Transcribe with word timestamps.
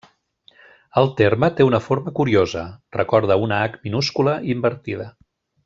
El 1.01 1.09
terme 1.19 1.49
té 1.59 1.67
una 1.67 1.81
forma 1.89 2.13
curiosa: 2.21 2.63
recorda 2.99 3.39
una 3.45 3.61
h 3.69 3.79
minúscula 3.85 4.35
invertida. 4.57 5.11